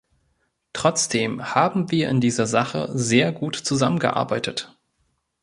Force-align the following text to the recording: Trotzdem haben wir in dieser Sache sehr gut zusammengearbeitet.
Trotzdem 0.73 1.53
haben 1.53 1.91
wir 1.91 2.09
in 2.09 2.21
dieser 2.21 2.47
Sache 2.47 2.89
sehr 2.97 3.31
gut 3.31 3.55
zusammengearbeitet. 3.55 4.75